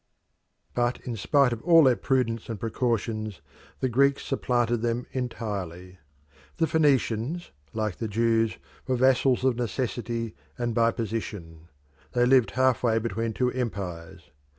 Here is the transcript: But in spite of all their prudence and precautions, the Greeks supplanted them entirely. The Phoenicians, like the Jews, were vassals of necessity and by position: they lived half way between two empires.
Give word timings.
But 0.73 0.99
in 1.01 1.15
spite 1.15 1.53
of 1.53 1.61
all 1.61 1.83
their 1.83 1.95
prudence 1.95 2.49
and 2.49 2.59
precautions, 2.59 3.39
the 3.81 3.87
Greeks 3.87 4.25
supplanted 4.25 4.81
them 4.81 5.05
entirely. 5.11 5.99
The 6.57 6.65
Phoenicians, 6.65 7.51
like 7.71 7.97
the 7.97 8.07
Jews, 8.07 8.57
were 8.87 8.95
vassals 8.95 9.43
of 9.45 9.57
necessity 9.57 10.33
and 10.57 10.73
by 10.73 10.89
position: 10.89 11.67
they 12.13 12.25
lived 12.25 12.49
half 12.57 12.81
way 12.81 12.97
between 12.97 13.33
two 13.33 13.51
empires. 13.51 14.31